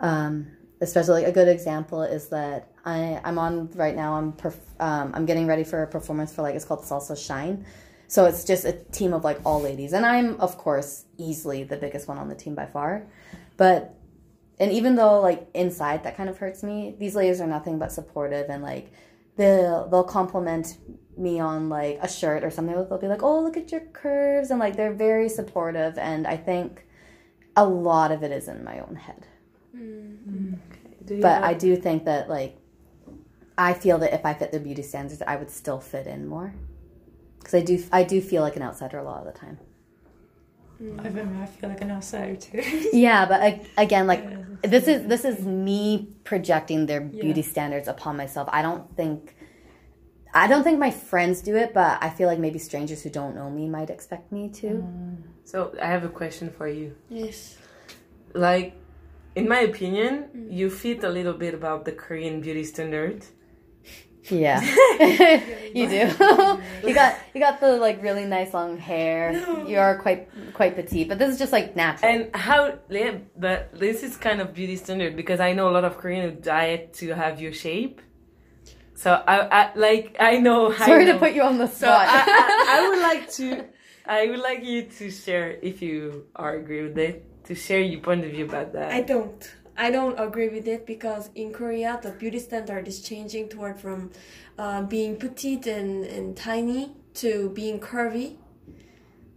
[0.00, 0.48] Um,
[0.80, 4.14] especially a good example is that I I'm on right now.
[4.14, 7.64] I'm perf- um, I'm getting ready for a performance for like it's called Salsa Shine.
[8.08, 11.76] So it's just a team of like all ladies, and I'm of course easily the
[11.76, 13.06] biggest one on the team by far.
[13.56, 13.94] But
[14.58, 17.92] and even though like inside that kind of hurts me, these ladies are nothing but
[17.92, 18.92] supportive and like
[19.36, 20.76] they'll they'll compliment
[21.16, 22.74] me on like a shirt or something.
[22.74, 25.98] They'll be like, "Oh, look at your curves," and like they're very supportive.
[25.98, 26.86] And I think
[27.56, 29.26] a lot of it is in my own head.
[29.76, 30.54] Mm-hmm.
[30.54, 30.58] Mm.
[31.04, 32.56] Do you But have- I do think that like
[33.58, 36.54] I feel that if I fit the beauty standards, I would still fit in more.
[37.38, 39.58] Because I do, I do feel like an outsider a lot of the time.
[40.80, 41.04] Mm.
[41.04, 42.62] I, mean, I feel like an outsider too.
[42.92, 44.24] Yeah, but I, again, like
[44.62, 47.46] this is this is me projecting their beauty Yeah.
[47.54, 48.48] standards upon myself.
[48.52, 49.34] I don't think,
[50.34, 53.34] I don't think my friends do it, but I feel like maybe strangers who don't
[53.34, 54.66] know me might expect me to.
[54.66, 55.16] Mm.
[55.44, 56.94] So I have a question for you.
[57.10, 57.58] Yes.
[58.32, 58.74] Like,
[59.34, 60.52] in my opinion, mm.
[60.52, 63.24] you fit a little bit about the Korean beauty standard.
[64.30, 64.60] Yeah,
[65.74, 66.06] you do.
[66.86, 69.32] you got you got the like really nice long hair.
[69.66, 72.10] You are quite quite petite, but this is just like natural.
[72.10, 75.84] And how, yeah, but this is kind of beauty standard because I know a lot
[75.84, 78.00] of Korean diet to have your shape.
[79.02, 80.72] So I, I like, I know.
[80.72, 82.06] I Sorry to put you on the So spot.
[82.08, 83.64] I, I, I would like to,
[84.06, 88.00] I would like you to share, if you are agree with it, to share your
[88.00, 88.92] point of view about that.
[88.92, 89.52] I don't.
[89.76, 94.10] I don't agree with it because in Korea the beauty standard is changing toward from
[94.58, 98.36] uh, being petite and, and tiny to being curvy.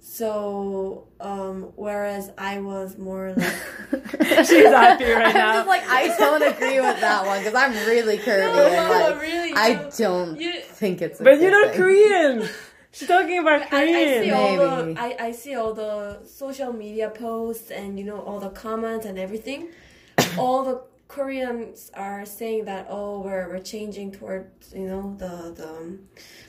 [0.07, 3.55] So um, whereas I was more like
[4.45, 5.25] She's happy right now.
[5.25, 5.53] I'm now.
[5.55, 9.19] just like I don't agree with that one because I'm really curvy no, and like
[9.21, 9.53] really.
[9.55, 9.89] I no.
[9.97, 11.19] don't You- think it's.
[11.19, 11.73] A But you're not.
[11.73, 12.47] Korean.
[12.91, 14.33] She's talking about I, I see Korean.
[14.35, 14.99] all the Maybe.
[14.99, 19.17] I, I see all the social media posts and you know all the comments and
[19.17, 19.69] everything.
[20.37, 25.67] all the Koreans are saying that oh we're we're changing towards you know the the
[25.67, 25.99] um,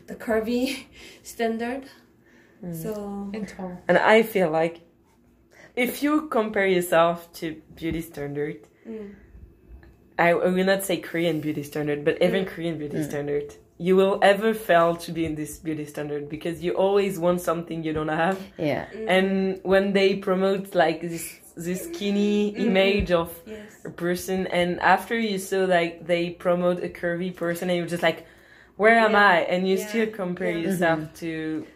[0.09, 0.85] the curvy
[1.23, 1.85] standard.
[2.65, 2.83] Mm.
[2.83, 3.81] So and tall.
[3.89, 4.81] And I feel like
[5.75, 9.15] if you compare yourself to beauty standard, Mm.
[10.19, 12.49] I, I will not say Korean beauty standard, but even mm.
[12.49, 13.05] Korean beauty mm.
[13.05, 17.41] standard, you will ever fail to be in this beauty standard because you always want
[17.43, 18.41] something you don't have.
[18.57, 18.87] Yeah.
[19.07, 22.67] And when they promote like this this skinny mm-hmm.
[22.67, 23.85] image of yes.
[23.85, 28.03] a person, and after you saw like they promote a curvy person, and you're just
[28.03, 28.27] like,
[28.77, 29.27] where am Yeah.
[29.27, 29.37] I?
[29.41, 29.87] And you Yeah.
[29.87, 30.69] still compare Yeah.
[30.69, 31.15] yourself mm-hmm.
[31.15, 31.67] to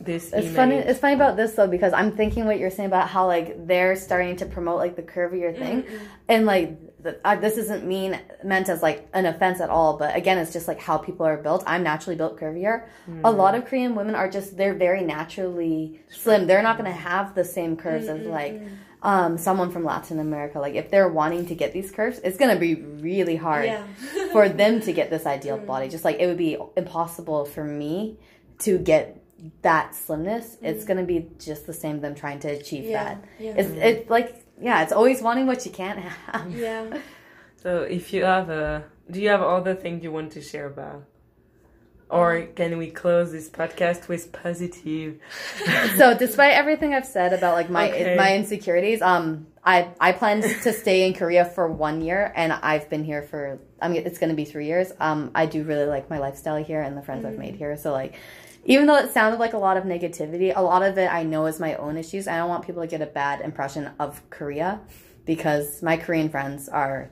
[0.00, 0.76] this It's funny.
[0.76, 3.96] It's funny about this though because I'm thinking what you're saying about how like they're
[3.96, 5.84] starting to promote like the curvier thing,
[6.26, 9.98] and like the, uh, this isn't mean meant as like an offense at all.
[9.98, 11.62] But again, it's just like how people are built.
[11.66, 12.86] I'm naturally built curvier.
[13.24, 16.46] A lot of Korean women are just they're very naturally slim.
[16.46, 18.60] They're not going to have the same curves as like
[19.02, 20.58] um, someone from Latin America.
[20.60, 23.84] Like if they're wanting to get these curves, it's going to be really hard Yeah.
[24.32, 25.88] for them to get this ideal body.
[25.90, 28.18] Just like it would be impossible for me
[28.60, 29.19] to get
[29.62, 30.56] that slimness.
[30.62, 30.88] It's mm.
[30.88, 33.24] gonna be just the same them trying to achieve Yeah, that.
[33.38, 33.54] yeah.
[33.56, 36.54] It's it's like yeah, it's always wanting what you can't have.
[36.54, 36.98] yeah.
[37.62, 41.04] So if you have a, do you have other things you want to share about?
[42.10, 45.18] Or can we close this podcast with positive?
[45.96, 48.16] so despite everything I've said about like my Okay.
[48.16, 52.88] my insecurities, um, I I plan to stay in Korea for one year, and I've
[52.90, 54.92] been here for I mean it's gonna be three years.
[54.98, 57.76] Um, I do really like my lifestyle here and the friends I've made here.
[57.76, 58.16] So like,
[58.64, 61.46] even though it sounded like a lot of negativity, a lot of it I know
[61.46, 62.26] is my own issues.
[62.26, 64.80] I don't want people to get a bad impression of Korea
[65.26, 67.10] because my Korean friends are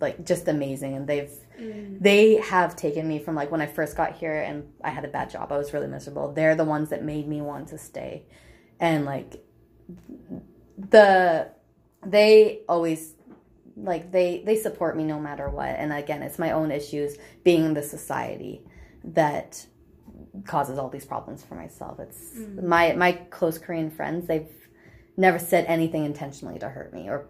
[0.00, 4.16] like just amazing and they've they have taken me from like when I first got
[4.16, 5.52] here and I had a bad job.
[5.52, 6.32] I was really miserable.
[6.32, 8.24] They're the ones that made me want to stay.
[8.80, 9.44] And like
[10.76, 11.50] the
[12.06, 13.14] they always
[13.76, 15.70] like they they support me no matter what.
[15.70, 18.62] And again, it's my own issues being in the society
[19.04, 19.66] that
[20.44, 21.98] causes all these problems for myself.
[21.98, 24.48] It's my my close Korean friends, they've
[25.16, 27.26] never said anything intentionally to hurt me or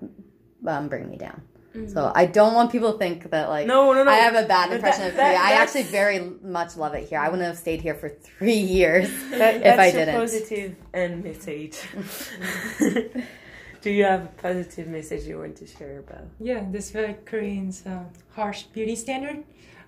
[0.67, 1.43] um, bring me down.
[1.87, 4.11] So I don't want people to think that like No, no, no.
[4.11, 5.33] I have a bad impression that- of Korea.
[5.33, 7.19] that- I actually very much love it here.
[7.21, 10.15] I wouldn't have stayed here for three years That, if that's I a didn't.
[10.17, 11.79] positive end message.
[13.81, 16.25] Do you have a positive message you want to share about?
[16.41, 18.05] Yeah, this very Korean's uh,
[18.35, 19.45] harsh beauty standard.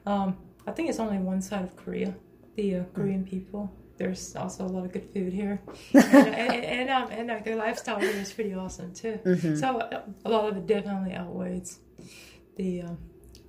[0.06, 2.14] Um, I think it's only one side of Korea,
[2.54, 3.72] the uh, Korean people.
[4.00, 5.60] There's also a lot of good food here,
[5.92, 9.18] and and, and, and, um, and uh, their lifestyle here is pretty awesome too.
[9.56, 11.80] So uh, a lot of it definitely outweighs
[12.56, 12.96] the um,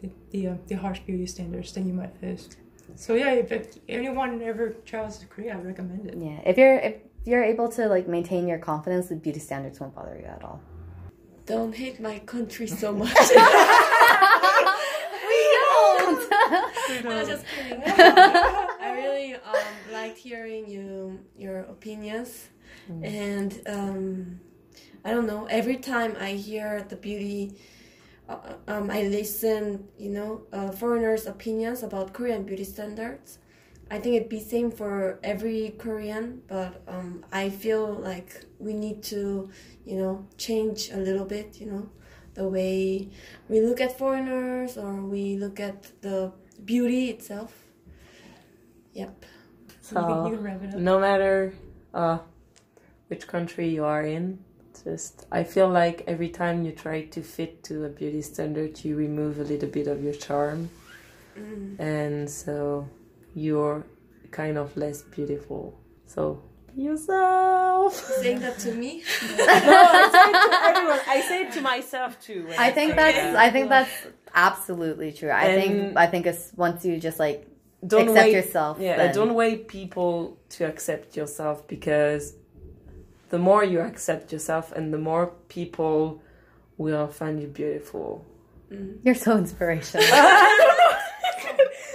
[0.02, 2.50] the the, uh, the harsh beauty standards that you might face.
[2.96, 6.18] So yeah, if, if anyone ever travels to Korea, I recommend it.
[6.18, 9.96] Yeah, if you're if you're able to like maintain your confidence, the beauty standards won't
[9.96, 10.60] bother you at all.
[11.46, 13.16] Don't hate my country so much.
[17.06, 18.58] no, just kidding.
[20.02, 22.50] I liked hearing you your opinions,
[23.04, 24.40] and um,
[25.06, 25.46] I don't know.
[25.46, 27.54] Every time I hear the beauty,
[28.28, 29.88] uh, um, I listen.
[30.00, 33.38] You know, uh, foreigners' opinions about Korean beauty standards.
[33.92, 39.04] I think it'd be same for every Korean, but um, I feel like we need
[39.04, 39.52] to,
[39.86, 41.62] you know, change a little bit.
[41.62, 41.90] You know,
[42.34, 43.12] the way
[43.50, 46.32] we look at foreigners or we look at the
[46.66, 47.54] beauty itself.
[48.94, 49.26] Yep.
[49.92, 50.80] You can, So you can wrap it up.
[50.80, 51.54] no matter
[51.94, 52.18] uh,
[53.10, 54.40] which country you are in,
[54.84, 58.96] just I feel like every time you try to fit to a beauty standard, you
[58.96, 60.70] remove a little bit of your charm,
[61.80, 62.88] and so
[63.36, 63.86] you're
[64.32, 65.78] kind of less beautiful.
[66.06, 66.42] So
[66.76, 67.94] yourself.
[68.22, 69.04] Saying that to me.
[69.38, 71.00] no, I say it to everyone.
[71.08, 72.48] I say it to myself too.
[72.48, 73.36] when I think that's that.
[73.36, 73.92] I think that's
[74.34, 75.32] absolutely true.
[75.32, 77.48] I think I think it's once you just like
[77.86, 78.78] don't accept wait, yourself.
[78.80, 82.36] Yeah, then- don't wait people to accept yourself because
[83.30, 86.22] the more you accept yourself and the more people
[86.78, 88.26] will find you beautiful.
[88.72, 88.98] Mm-hmm.
[89.04, 90.06] You're so inspirational.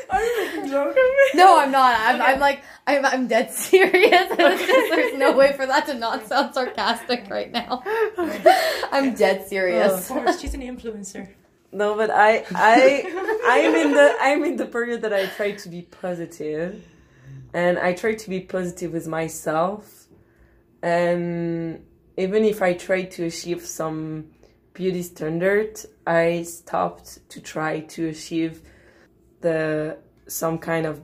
[0.09, 0.97] Are you making joke
[1.35, 1.99] no, I'm not.
[1.99, 4.29] I'm, I'm like I'm I'm dead serious.
[4.37, 7.83] Just, there's no way for that to not sound sarcastic right now.
[8.93, 9.93] I'm dead serious.
[10.11, 10.17] Oh.
[10.19, 11.29] Of course, she's an influencer.
[11.77, 13.05] No, but I I
[13.45, 16.83] I'm in the I'm in the period that I try to be positive,
[17.53, 20.07] and I try to be positive with myself,
[20.83, 21.85] and
[22.17, 24.29] even if I try to achieve some
[24.73, 28.63] beauty standard, I stopped to try to achieve
[29.43, 31.03] the some kind of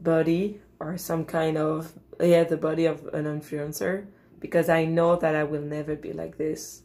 [0.00, 4.06] body or some kind of yeah the body of an influencer.
[4.38, 6.84] Because I know that I will never be like this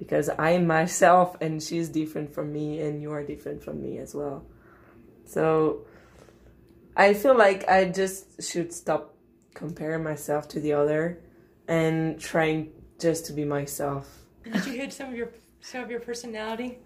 [0.00, 3.98] because I am myself and she's different from me and you are different from me
[3.98, 4.46] as well.
[5.26, 5.84] So
[6.96, 9.14] I feel like I just should stop
[9.52, 11.20] comparing myself to the other
[11.68, 14.08] and trying just to be myself.
[14.42, 15.28] Did you hit some of your
[15.60, 16.78] some of your personality?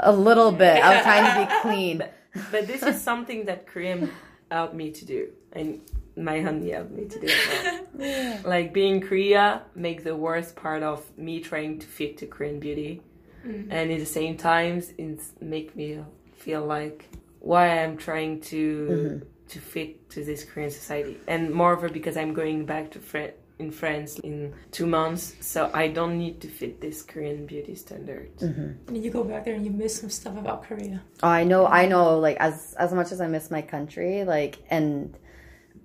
[0.00, 0.82] A little bit.
[0.82, 2.02] I was trying to be clean.
[2.50, 4.10] But this is something that Korean
[4.50, 5.82] helped me to do and
[6.18, 8.38] my honey helped me to do as well.
[8.44, 13.02] Like being Korea make the worst part of me trying to fit to Korean beauty.
[13.46, 13.72] Mm-hmm.
[13.72, 16.04] And at the same time it's make me
[16.36, 17.08] feel like
[17.40, 19.26] why I'm trying to mm-hmm.
[19.48, 21.18] to fit to this Korean society.
[21.26, 25.88] And moreover because I'm going back to Fran- in France in two months, so I
[25.88, 28.36] don't need to fit this Korean beauty standard.
[28.38, 28.88] Mm-hmm.
[28.88, 31.02] And you go back there and you miss some stuff about Korea.
[31.22, 32.18] Oh, I know, I know.
[32.18, 35.16] Like as as much as I miss my country, like, and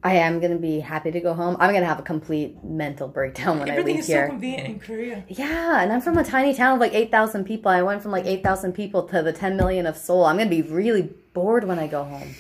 [0.06, 1.56] I am gonna be happy to go home.
[1.60, 4.18] I'm gonna have a complete mental breakdown when Everything I leave here.
[4.24, 5.24] Everything is so convenient in Korea.
[5.30, 7.72] yeah, and I'm from a tiny town of like eight thousand people.
[7.72, 10.26] I went from like eight thousand people to the ten million of Seoul.
[10.26, 12.36] I'm gonna be really bored when I go home.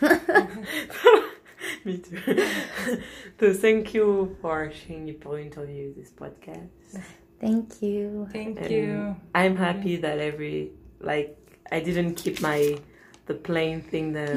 [1.84, 2.18] Me too.
[3.40, 6.68] so thank you for sharing your point of view this podcast.
[7.40, 8.28] Thank you.
[8.32, 9.16] Thank And you.
[9.34, 11.36] I'm happy that every like
[11.70, 12.76] I didn't keep my
[13.26, 14.36] the plain thing there.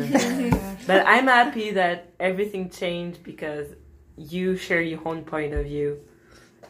[0.87, 3.67] but I'm happy that everything changed because
[4.17, 5.99] you share your own point of view.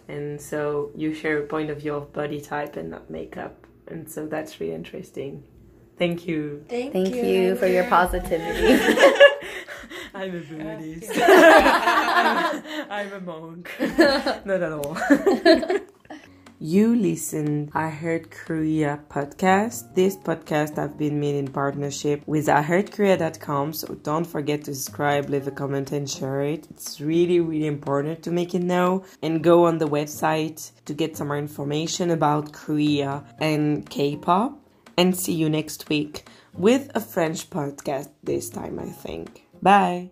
[0.07, 3.65] And so you share a point of view of body type and not makeup.
[3.87, 5.43] And so that's really interesting.
[5.97, 6.65] Thank you.
[6.69, 8.73] Thank, Thank you, you for your positivity.
[10.13, 11.11] I'm a Buddhist.
[11.15, 13.69] I'm, I'm a monk.
[14.45, 15.79] Not at all.
[16.59, 19.95] You listen I Heard Korea podcast.
[19.95, 23.73] This podcast have been made in partnership with IHeardKorea.com.
[23.73, 26.67] So don't forget to subscribe, leave a comment and share it.
[26.69, 29.05] It's really, really important to make it know.
[29.23, 34.59] And go on the website to get some more information about Korea and K-pop.
[34.97, 39.45] And see you next week with a French podcast this time, I think.
[39.61, 40.11] Bye.